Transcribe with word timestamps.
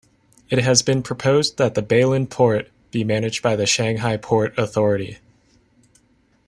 It 0.49 0.57
has 0.57 0.81
been 0.81 1.03
proposed 1.03 1.57
that 1.57 1.75
Beilun 1.75 2.27
port 2.27 2.71
be 2.89 3.03
managed 3.03 3.43
by 3.43 3.55
the 3.55 3.67
Shanghai 3.67 4.17
port 4.17 4.57
authority. 4.57 5.19